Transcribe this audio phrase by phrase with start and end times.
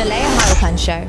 [0.00, 1.06] The Layah Heilpern Show.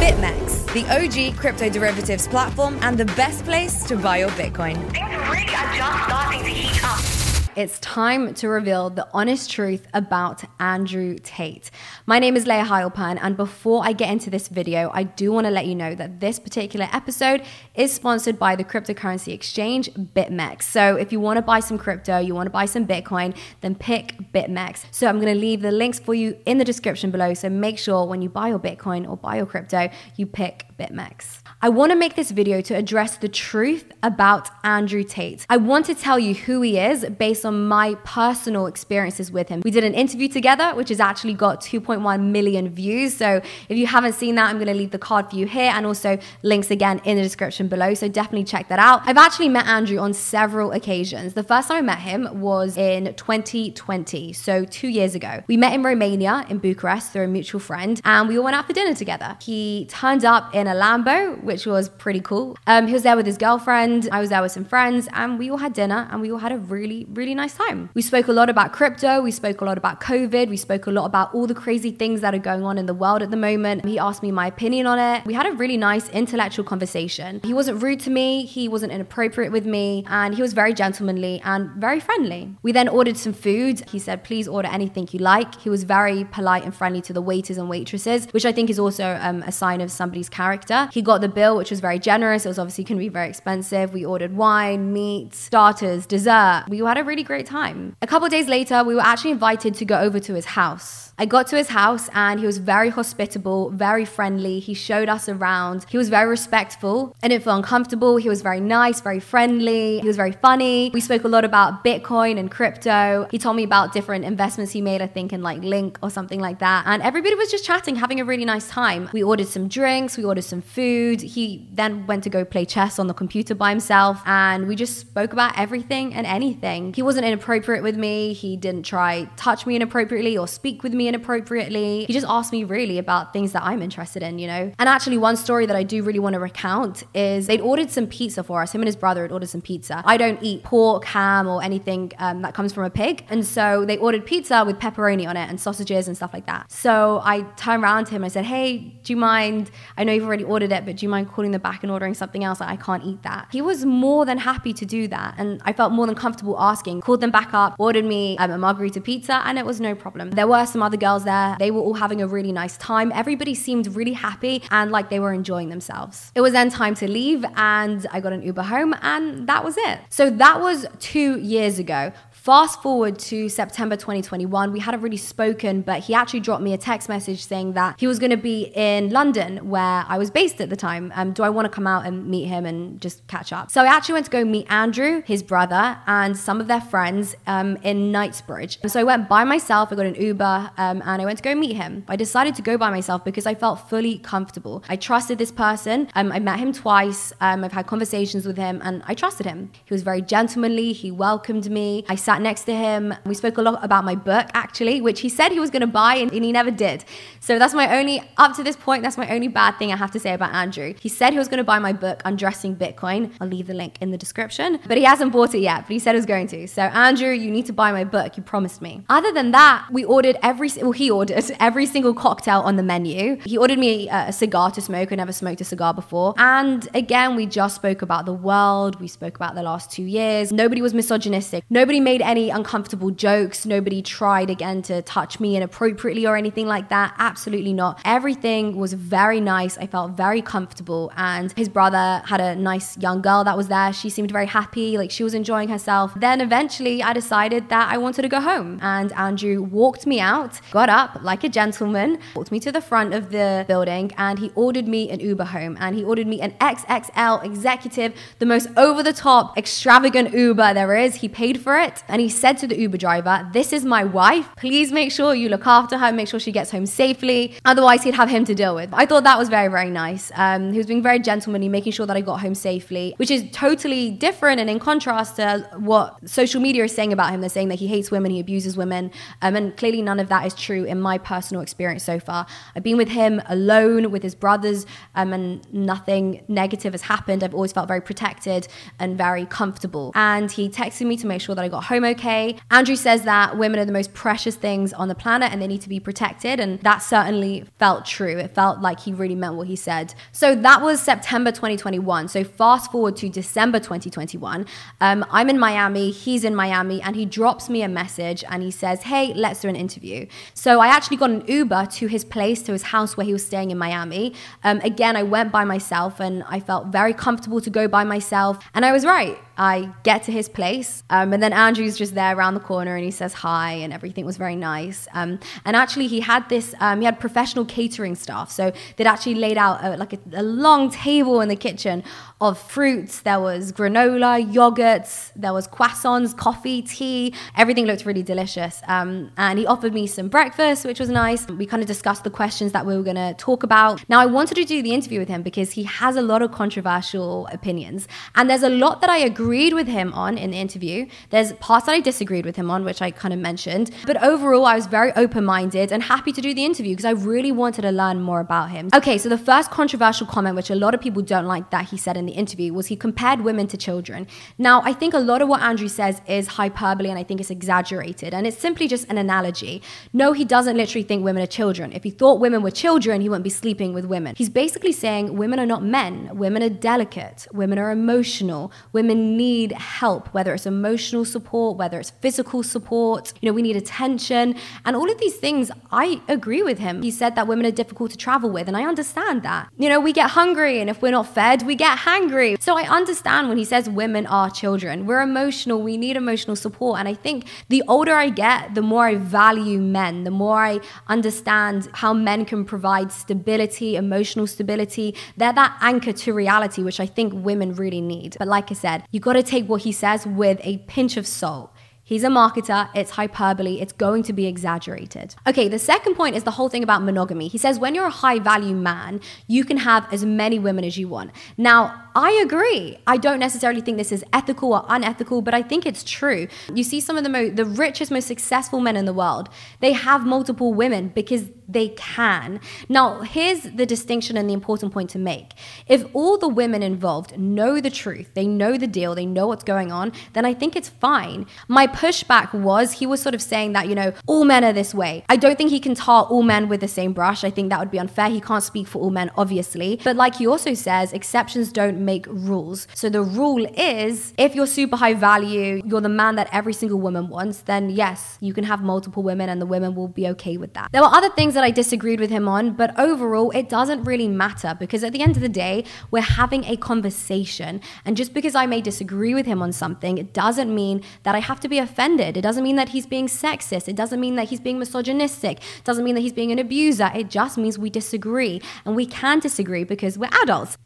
[0.00, 4.76] BitMEX, the OG crypto derivatives platform and the best place to buy your Bitcoin.
[4.92, 7.09] Things really are just starting to heat up.
[7.56, 11.72] It's time to reveal the honest truth about Andrew Tate.
[12.06, 15.46] My name is Layah Heilpern, and before I get into this video, I do want
[15.46, 17.42] to let you know that this particular episode
[17.74, 20.62] is sponsored by the cryptocurrency exchange BitMEX.
[20.62, 23.74] So if you want to buy some crypto, you want to buy some Bitcoin, then
[23.74, 24.84] pick BitMEX.
[24.92, 27.34] So I'm going to leave the links for you in the description below.
[27.34, 31.42] So make sure when you buy your Bitcoin or buy your crypto, you pick BitMEX.
[31.62, 35.44] I want to make this video to address the truth about Andrew Tate.
[35.50, 39.60] I want to tell you who he is based on my personal experiences with him.
[39.62, 43.14] We did an interview together, which has actually got 2.1 million views.
[43.14, 45.70] So if you haven't seen that, I'm going to leave the card for you here
[45.74, 47.92] and also links again in the description below.
[47.92, 49.02] So definitely check that out.
[49.04, 51.34] I've actually met Andrew on several occasions.
[51.34, 55.42] The first time I met him was in 2020, so two years ago.
[55.46, 58.66] We met in Romania, in Bucharest, through a mutual friend, and we all went out
[58.66, 59.36] for dinner together.
[59.42, 62.56] He turned up in a Lambo, which was pretty cool.
[62.66, 64.08] Um, he was there with his girlfriend.
[64.12, 66.52] I was there with some friends, and we all had dinner, and we all had
[66.52, 67.90] a really, really nice time.
[67.94, 69.20] We spoke a lot about crypto.
[69.22, 70.48] We spoke a lot about COVID.
[70.48, 72.94] We spoke a lot about all the crazy things that are going on in the
[72.94, 73.84] world at the moment.
[73.84, 75.24] He asked me my opinion on it.
[75.26, 77.40] We had a really nice intellectual conversation.
[77.44, 78.44] He wasn't rude to me.
[78.46, 82.54] He wasn't inappropriate with me, and he was very gentlemanly and very friendly.
[82.62, 83.88] We then ordered some food.
[83.90, 87.22] He said, "Please order anything you like." He was very polite and friendly to the
[87.22, 90.59] waiters and waitresses, which I think is also um, a sign of somebody's character.
[90.92, 92.44] He got the bill, which was very generous.
[92.44, 93.92] It was obviously going to be very expensive.
[93.92, 96.64] We ordered wine, meat, starters, dessert.
[96.68, 97.96] We had a really great time.
[98.02, 101.09] A couple days later, we were actually invited to go over to his house.
[101.20, 104.58] I got to his house and he was very hospitable, very friendly.
[104.58, 105.84] He showed us around.
[105.86, 107.14] He was very respectful.
[107.22, 108.16] I didn't feel uncomfortable.
[108.16, 110.00] He was very nice, very friendly.
[110.00, 110.90] He was very funny.
[110.94, 113.28] We spoke a lot about Bitcoin and crypto.
[113.30, 116.40] He told me about different investments he made, I think in like Link or something
[116.40, 116.84] like that.
[116.86, 119.10] And everybody was just chatting, having a really nice time.
[119.12, 121.20] We ordered some drinks, we ordered some food.
[121.20, 124.96] He then went to go play chess on the computer by himself and we just
[124.98, 126.94] spoke about everything and anything.
[126.94, 128.32] He wasn't inappropriate with me.
[128.32, 132.04] He didn't try touch me inappropriately or speak with me inappropriately.
[132.06, 134.72] He just asked me really about things that I'm interested in, you know?
[134.78, 138.06] And actually, one story that I do really want to recount is they'd ordered some
[138.06, 138.72] pizza for us.
[138.72, 140.02] Him and his brother had ordered some pizza.
[140.04, 143.24] I don't eat pork, ham, or anything um, that comes from a pig.
[143.28, 146.70] And so they ordered pizza with pepperoni on it and sausages and stuff like that.
[146.70, 149.70] So I turned around to him and I said, Hey, do you mind?
[149.96, 152.14] I know you've already ordered it, but do you mind calling the back and ordering
[152.14, 152.60] something else?
[152.60, 153.48] Like, I can't eat that.
[153.50, 155.34] He was more than happy to do that.
[155.38, 157.00] And I felt more than comfortable asking.
[157.00, 160.30] Called them back up, ordered me um, a margarita pizza, and it was no problem.
[160.30, 161.56] There were some other girls there.
[161.58, 163.10] They were all having a really nice time.
[163.12, 166.30] Everybody seemed really happy and like they were enjoying themselves.
[166.34, 169.76] It was then time to leave, and I got an Uber home, and that was
[169.76, 169.98] it.
[170.10, 172.12] So that was two years ago.
[172.40, 176.78] Fast forward to September 2021, we hadn't really spoken, but he actually dropped me a
[176.78, 180.58] text message saying that he was going to be in London, where I was based
[180.62, 181.12] at the time.
[181.14, 183.70] Um, do I want to come out and meet him and just catch up?
[183.70, 187.36] So I actually went to go meet Andrew, his brother, and some of their friends
[187.46, 188.78] um, in Knightsbridge.
[188.86, 191.54] So I went by myself, I got an Uber, um, and I went to go
[191.54, 192.06] meet him.
[192.08, 194.82] I decided to go by myself because I felt fully comfortable.
[194.88, 196.08] I trusted this person.
[196.14, 197.34] Um, I met him twice.
[197.42, 199.70] Um, I've had conversations with him, and I trusted him.
[199.84, 200.94] He was very gentlemanly.
[200.94, 202.06] He welcomed me.
[202.08, 203.12] I sat next to him.
[203.26, 205.94] We spoke a lot about my book, actually, which he said he was going to
[206.04, 207.04] buy and, he never did.
[207.40, 210.12] So that's my only, up to this point, that's my only bad thing I have
[210.12, 210.94] to say about Andrew.
[211.00, 213.32] He said he was going to buy my book, Undressing Bitcoin.
[213.40, 215.98] I'll leave the link in the description, but he hasn't bought it yet, but he
[215.98, 216.68] said he was going to.
[216.68, 218.36] So, Andrew, you need to buy my book.
[218.36, 219.02] You promised me.
[219.08, 223.38] Other than that, we ordered every, well, he ordered every single cocktail on the menu.
[223.44, 225.12] He ordered me a, a cigar to smoke.
[225.12, 226.34] I never smoked a cigar before.
[226.38, 229.00] And again, we just spoke about the world.
[229.00, 230.52] We spoke about the last two years.
[230.52, 231.64] Nobody was misogynistic.
[231.70, 233.66] Nobody made any uncomfortable jokes.
[233.66, 237.14] Nobody tried again to touch me inappropriately or anything like that.
[237.18, 238.00] Absolutely not.
[238.04, 239.78] Everything was very nice.
[239.78, 241.12] I felt very comfortable.
[241.16, 243.92] And his brother had a nice young girl that was there.
[243.92, 246.12] She seemed very happy, like she was enjoying herself.
[246.16, 248.78] Then eventually I decided that I wanted to go home.
[248.82, 253.14] And Andrew walked me out, got up like a gentleman, walked me to the front
[253.14, 255.76] of the building, and he ordered me an Uber home.
[255.80, 260.96] And he ordered me an XXL executive, the most over the top, extravagant Uber there
[260.96, 261.16] is.
[261.16, 262.02] He paid for it.
[262.10, 264.48] And he said to the Uber driver, This is my wife.
[264.56, 267.54] Please make sure you look after her, make sure she gets home safely.
[267.64, 268.90] Otherwise, he'd have him to deal with.
[268.92, 270.32] I thought that was very, very nice.
[270.34, 273.44] Um, he was being very gentlemanly, making sure that I got home safely, which is
[273.52, 277.40] totally different and in contrast to what social media is saying about him.
[277.40, 279.12] They're saying that he hates women, he abuses women.
[279.42, 282.46] Um, and clearly, none of that is true in my personal experience so far.
[282.74, 287.44] I've been with him alone, with his brothers, um, and nothing negative has happened.
[287.44, 288.66] I've always felt very protected
[288.98, 290.12] and very comfortable.
[290.14, 292.56] And he texted me to make sure that I got home okay.
[292.70, 295.80] Andrew says that women are the most precious things on the planet and they need
[295.82, 296.60] to be protected.
[296.60, 298.38] And that certainly felt true.
[298.38, 300.14] It felt like he really meant what he said.
[300.32, 302.28] So that was September 2021.
[302.28, 304.66] So fast forward to December 2021.
[305.00, 308.70] Um, I'm in Miami, he's in Miami, and he drops me a message and he
[308.70, 310.26] says, Hey, let's do an interview.
[310.54, 313.44] So I actually got an Uber to his place, to his house where he was
[313.44, 314.34] staying in Miami.
[314.64, 318.58] Um, again, I went by myself and I felt very comfortable to go by myself.
[318.74, 319.38] And I was right.
[319.60, 323.04] I get to his place, um, and then Andrew's just there around the corner, and
[323.04, 325.06] he says hi, and everything was very nice.
[325.12, 329.34] Um, and actually, he had this, um, he had professional catering staff, so they'd actually
[329.34, 332.02] laid out a, like a, a, long table in the kitchen
[332.40, 333.20] of fruits.
[333.20, 337.34] There was granola, yogurts, there was croissants, coffee, tea.
[337.54, 338.80] Everything looked really delicious.
[338.88, 341.46] Um, and he offered me some breakfast, which was nice.
[341.48, 344.02] We kind of discussed the questions that we were going to talk about.
[344.08, 346.50] Now, I wanted to do the interview with him because he has a lot of
[346.50, 350.56] controversial opinions, and there's a lot that I agree agreed with him on in the
[350.56, 351.04] interview.
[351.30, 353.90] There's parts that I disagreed with him on, which I kind of mentioned.
[354.06, 357.10] But overall, I was very open minded and happy to do the interview because I
[357.10, 358.90] really wanted to learn more about him.
[358.94, 361.96] Okay, so the first controversial comment, which a lot of people don't like that he
[361.96, 364.28] said in the interview, was he compared women to children.
[364.56, 367.50] Now, I think a lot of what Andrew says is hyperbole and I think it's
[367.50, 368.32] exaggerated.
[368.32, 369.82] And it's simply just an analogy.
[370.12, 371.92] No, he doesn't literally think women are children.
[371.92, 374.36] If he thought women were children, he wouldn't be sleeping with women.
[374.36, 379.70] He's basically saying women are not men, women are delicate, women are emotional, women need
[380.00, 383.22] help, whether it's emotional support, whether it's physical support.
[383.40, 384.44] You know, we need attention.
[384.84, 385.64] And all of these things,
[386.06, 386.06] I
[386.36, 386.94] agree with him.
[387.08, 389.62] He said that women are difficult to travel with, and I understand that.
[389.82, 392.50] You know, we get hungry, and if we're not fed, we get hangry.
[392.66, 395.06] So I understand when he says women are children.
[395.08, 396.94] We're emotional, we need emotional support.
[397.00, 400.80] And I think the older I get, the more I value men, the more I
[401.16, 405.08] understand how men can provide stability, emotional stability.
[405.36, 408.36] They're that anchor to reality, which I think women really need.
[408.38, 411.26] But like I said, you got to take what he says with a pinch of
[411.26, 411.72] salt.
[412.10, 415.36] He's a marketer, it's hyperbole, it's going to be exaggerated.
[415.46, 417.46] Okay, the second point is the whole thing about monogamy.
[417.46, 420.98] He says when you're a high value man, you can have as many women as
[420.98, 421.30] you want.
[421.56, 422.98] Now, I agree.
[423.06, 426.48] I don't necessarily think this is ethical or unethical, but I think it's true.
[426.74, 429.92] You see some of the mo- the richest, most successful men in the world, they
[429.92, 432.60] have multiple women because they can.
[432.88, 435.52] Now, here's the distinction and the important point to make.
[435.86, 439.64] If all the women involved know the truth, they know the deal, they know what's
[439.64, 441.46] going on, then I think it's fine.
[441.68, 444.94] My pushback was he was sort of saying that, you know, all men are this
[444.94, 445.24] way.
[445.28, 447.44] I don't think he can tar all men with the same brush.
[447.44, 448.28] I think that would be unfair.
[448.28, 450.00] He can't speak for all men, obviously.
[450.02, 452.88] But like he also says, exceptions don't make rules.
[452.94, 457.00] So the rule is if you're super high value, you're the man that every single
[457.00, 460.56] woman wants, then yes, you can have multiple women and the women will be okay
[460.56, 460.90] with that.
[460.92, 464.28] There were other things that I disagreed with him on, but overall, it doesn't really
[464.28, 467.82] matter because at the end of the day, we're having a conversation.
[468.06, 471.40] And just because I may disagree with him on something, it doesn't mean that I
[471.40, 472.38] have to be offended.
[472.38, 473.88] It doesn't mean that he's being sexist.
[473.88, 475.58] It doesn't mean that he's being misogynistic.
[475.58, 477.10] It doesn't mean that he's being an abuser.
[477.14, 478.62] It just means we disagree.
[478.86, 480.78] And we can disagree because we're adults.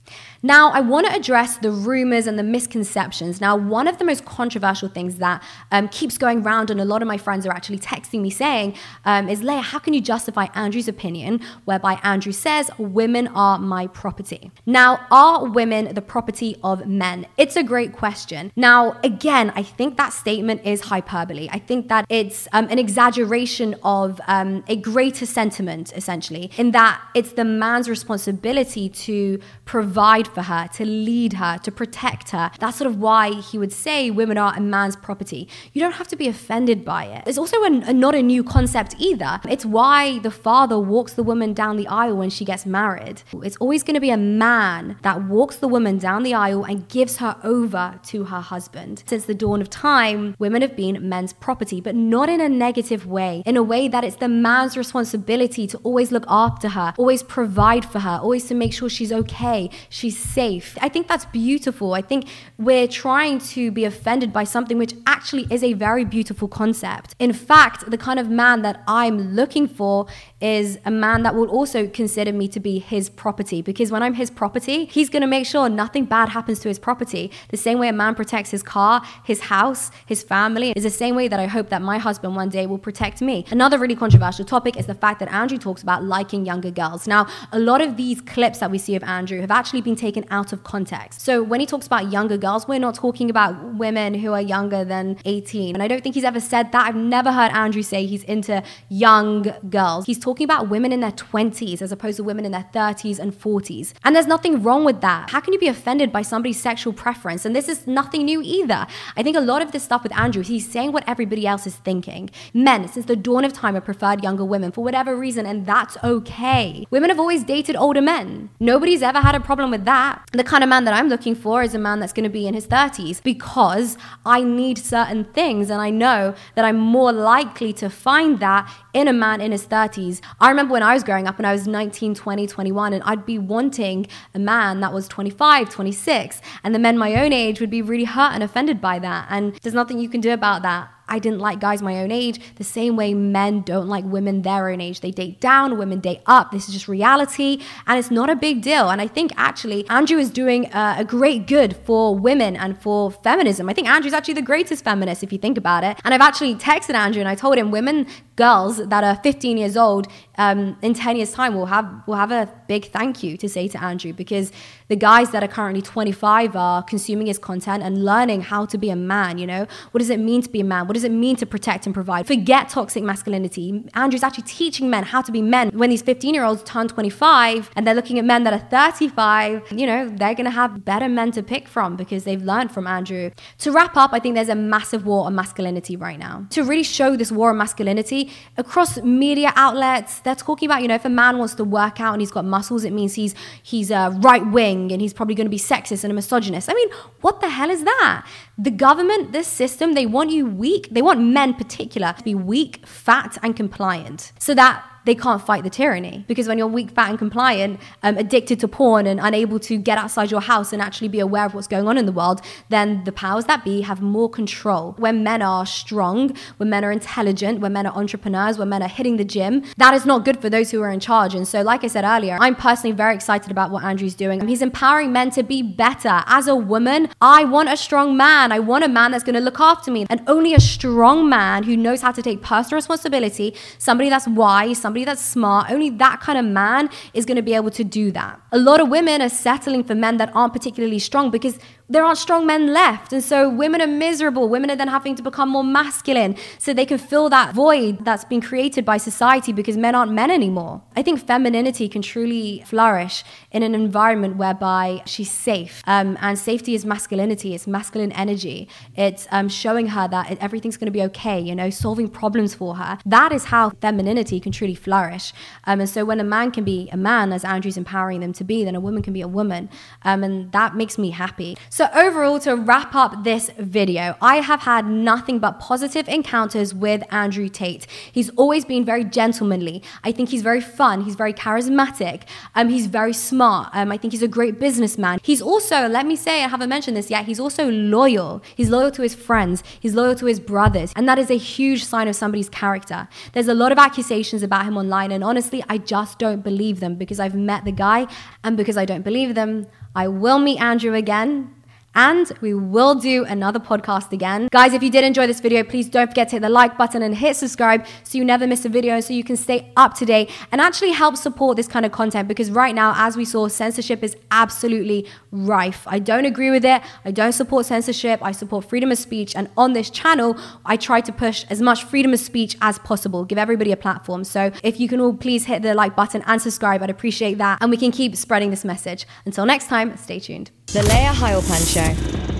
[0.42, 3.40] Now, I want to address the rumors and the misconceptions.
[3.40, 7.00] Now, one of the most controversial things that um, keeps going around, and a lot
[7.00, 8.74] of my friends are actually texting me saying,
[9.04, 13.84] um, is Layah, how can you justify Andrew's opinion, whereby Andrew says women are my
[14.02, 14.42] property?
[14.80, 17.26] Now, are women the property of men?
[17.42, 18.52] It's a great question.
[18.56, 18.80] Now,
[19.10, 21.46] again, I think that statement is hyperbole.
[21.58, 27.00] I think that it's um, an exaggeration of um, a greater sentiment, essentially, in that
[27.14, 32.50] it's the man's responsibility to provide for her, to lead her, to protect her.
[32.58, 35.48] That's sort of why he would say women are a man's property.
[35.72, 37.24] You don't have to be offended by it.
[37.26, 39.40] It's also a, a, not a new concept either.
[39.48, 43.22] It's why the father walks the woman down the aisle when she gets married.
[43.42, 46.86] It's always going to be a man that walks the woman down the aisle and
[46.86, 49.02] gives her over to her husband.
[49.06, 53.06] Since the dawn of time, women have been men's property, but not in a negative
[53.06, 57.22] way, in a way that it's the man's responsibility to always look after her, always
[57.22, 60.76] provide for her, always to make sure she's okay, she's safe.
[60.82, 61.94] I think that's beautiful.
[61.94, 66.48] I think we're trying to be offended by something which actually is a very beautiful
[66.48, 67.14] concept.
[67.18, 70.06] In fact, the kind of man that I'm looking for
[70.44, 74.12] is a man that will also consider me to be his property because when I'm
[74.12, 77.30] his property, he's going to make sure nothing bad happens to his property.
[77.48, 81.14] The same way a man protects his car, his house, his family is the same
[81.16, 83.46] way that I hope that my husband one day will protect me.
[83.50, 87.06] Another really controversial topic is the fact that Andrew talks about liking younger girls.
[87.06, 90.26] Now, a lot of these clips that we see of Andrew have actually been taken
[90.28, 91.22] out of context.
[91.22, 94.84] So when he talks about younger girls, we're not talking about women who are younger
[94.84, 95.74] than 18.
[95.74, 96.86] And I don't think he's ever said that.
[96.86, 100.04] I've never heard Andrew say he's into young girls.
[100.04, 103.32] He's talking about women in their 20s as opposed to women in their 30s and
[103.32, 103.92] 40s.
[104.02, 105.30] And there's nothing wrong with that.
[105.30, 107.44] How can you be offended by somebody's sexual preference?
[107.44, 108.86] And this is nothing new either.
[109.16, 111.76] I think a lot of this stuff with Andrew, he's saying what everybody else is
[111.76, 112.30] thinking.
[112.52, 115.96] Men, since the dawn of time, have preferred younger women for whatever reason, and that's
[116.02, 116.86] okay.
[116.90, 118.50] Women have always dated older men.
[118.58, 120.26] Nobody's ever had a problem with that.
[120.32, 122.46] The kind of man that I'm looking for is a man that's going to be
[122.46, 127.72] in his 30s because I need certain things, and I know that I'm more likely
[127.74, 130.13] to find that in a man in his 30s.
[130.40, 133.26] I remember when I was growing up and I was 19, 20, 21, and I'd
[133.26, 137.70] be wanting a man that was 25, 26, and the men my own age would
[137.70, 139.26] be really hurt and offended by that.
[139.30, 140.90] And there's nothing you can do about that.
[141.08, 144.70] I didn't like guys my own age the same way men don't like women their
[144.70, 145.00] own age.
[145.00, 146.50] They date down, women date up.
[146.50, 148.90] This is just reality and it's not a big deal.
[148.90, 153.10] And I think actually Andrew is doing uh, a great good for women and for
[153.10, 153.68] feminism.
[153.68, 155.98] I think Andrew's actually the greatest feminist if you think about it.
[156.04, 159.76] And I've actually texted Andrew and I told him women, girls that are 15 years
[159.76, 163.48] old um, in 10 years time will have will have a big thank you to
[163.48, 164.52] say to Andrew because
[164.88, 168.90] the guys that are currently 25 are consuming his content and learning how to be
[168.90, 169.66] a man, you know?
[169.92, 170.86] What does it mean to be a man?
[170.86, 172.26] What does it mean to protect and provide?
[172.26, 173.84] Forget toxic masculinity.
[173.94, 175.70] Andrew's actually teaching men how to be men.
[175.70, 179.72] When these 15 year olds turn 25 and they're looking at men that are 35,
[179.72, 183.30] you know, they're to have better men to pick from because they've learned from Andrew.
[183.58, 186.46] To wrap up, I think there's a massive war on masculinity right now.
[186.50, 188.23] To really show this war on masculinity
[188.56, 192.12] across media outlets, they're talking about, you know, if a man wants to work out
[192.12, 195.46] and he's got muscles, it means he's he's a right wing and he's probably going
[195.46, 196.70] to be sexist and a misogynist.
[196.70, 196.88] I mean,
[197.20, 198.26] what the hell is that?
[198.56, 200.88] The government, this system, they want you weak.
[200.90, 205.64] They want men, particular, to be weak, fat, and compliant, so that they can't fight
[205.64, 206.24] the tyranny.
[206.26, 209.98] Because when you're weak, fat, and compliant, um, addicted to porn and unable to get
[209.98, 213.04] outside your house and actually be aware of what's going on in the world, then
[213.04, 214.94] the powers that be have more control.
[214.98, 218.88] When men are strong, when men are intelligent, when men are entrepreneurs, when men are
[218.88, 221.34] hitting the gym, that is not good for those who are in charge.
[221.34, 224.46] And so, like I said earlier, I'm personally very excited about what Andrew's doing.
[224.46, 226.22] He's empowering men to be better.
[226.26, 228.52] As a woman, I want a strong man.
[228.52, 230.06] I want a man that's going to look after me.
[230.08, 234.78] And only a strong man who knows how to take personal responsibility, somebody that's wise,
[234.78, 237.82] somebody somebody that's smart, only that kind of man is going to be able to
[237.82, 238.40] do that.
[238.52, 242.18] A lot of women are settling for men that aren't particularly strong because there aren't
[242.18, 243.12] strong men left.
[243.12, 244.48] And so women are miserable.
[244.48, 248.24] Women are then having to become more masculine so they can fill that void that's
[248.24, 250.82] been created by society because men aren't men anymore.
[250.96, 255.82] I think femininity can truly flourish in an environment whereby she's safe.
[255.86, 258.68] Um, and safety is masculinity, it's masculine energy.
[258.96, 262.76] It's um, showing her that everything's going to be okay, you know, solving problems for
[262.76, 262.98] her.
[263.04, 265.32] That is how femininity can truly flourish.
[265.64, 268.44] Um, and so when a man can be a man, as Andrew's empowering them to
[268.44, 269.68] be, then a woman can be a woman.
[270.02, 271.56] Um, and that makes me happy.
[271.74, 277.02] So, overall, to wrap up this video, I have had nothing but positive encounters with
[277.12, 277.88] Andrew Tate.
[278.12, 279.82] He's always been very gentlemanly.
[280.04, 281.00] I think he's very fun.
[281.00, 282.28] He's very charismatic.
[282.54, 283.70] Um, he's very smart.
[283.72, 285.18] Um, I think he's a great businessman.
[285.24, 288.40] He's also, let me say, I haven't mentioned this yet, he's also loyal.
[288.54, 289.64] He's loyal to his friends.
[289.80, 290.92] He's loyal to his brothers.
[290.94, 293.08] And that is a huge sign of somebody's character.
[293.32, 295.10] There's a lot of accusations about him online.
[295.10, 298.06] And honestly, I just don't believe them because I've met the guy.
[298.44, 299.66] And because I don't believe them,
[299.96, 301.52] I will meet Andrew again
[301.94, 304.48] and we will do another podcast again.
[304.50, 307.02] Guys, if you did enjoy this video, please don't forget to hit the like button
[307.02, 310.04] and hit subscribe so you never miss a video so you can stay up to
[310.04, 313.48] date and actually help support this kind of content because right now, as we saw,
[313.48, 315.84] censorship is absolutely rife.
[315.86, 316.82] I don't agree with it.
[317.04, 318.20] I don't support censorship.
[318.22, 319.34] I support freedom of speech.
[319.36, 323.24] And on this channel, I try to push as much freedom of speech as possible,
[323.24, 324.24] give everybody a platform.
[324.24, 327.58] So if you can all please hit the like button and subscribe, I'd appreciate that.
[327.60, 329.06] And we can keep spreading this message.
[329.24, 330.50] Until next time, stay tuned.
[330.66, 332.33] The Layah Heilpern Show.